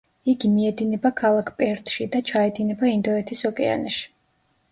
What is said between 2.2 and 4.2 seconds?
ჩაედინება ინდოეთის ოკეანეში.